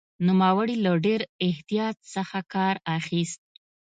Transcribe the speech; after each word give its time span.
نوموړي 0.27 0.75
له 0.85 0.91
ډېر 1.05 1.21
احتیاط 1.47 1.97
څخه 2.13 2.39
کار 2.53 2.75
اخیست. 2.97 3.41